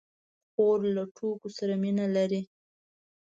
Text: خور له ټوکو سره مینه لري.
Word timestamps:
خور 0.51 0.79
له 0.95 1.03
ټوکو 1.15 1.47
سره 1.57 1.73
مینه 1.83 2.05
لري. 2.15 2.41